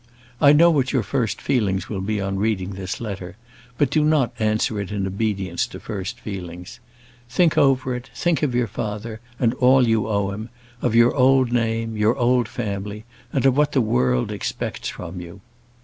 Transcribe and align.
I 0.41 0.51
know 0.51 0.71
what 0.71 0.91
your 0.91 1.03
first 1.03 1.39
feelings 1.39 1.87
will 1.87 2.01
be 2.01 2.19
on 2.19 2.37
reading 2.39 2.71
this 2.71 2.99
letter; 2.99 3.37
but 3.77 3.91
do 3.91 4.03
not 4.03 4.33
answer 4.39 4.79
it 4.81 4.91
in 4.91 5.05
obedience 5.05 5.67
to 5.67 5.79
first 5.79 6.19
feelings. 6.19 6.79
Think 7.29 7.55
over 7.55 7.93
it, 7.95 8.09
think 8.15 8.41
of 8.41 8.55
your 8.55 8.65
father, 8.65 9.19
and 9.37 9.53
all 9.53 9.87
you 9.87 10.07
owe 10.07 10.31
him, 10.31 10.49
of 10.81 10.95
your 10.95 11.13
old 11.15 11.51
name, 11.51 11.95
your 11.95 12.15
old 12.17 12.47
family, 12.47 13.05
and 13.31 13.45
of 13.45 13.55
what 13.55 13.73
the 13.73 13.79
world 13.81 14.31
expects 14.31 14.89
from 14.89 15.21
you. 15.21 15.39